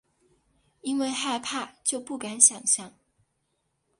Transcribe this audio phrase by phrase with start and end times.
[0.81, 2.95] 因为害怕就不敢想像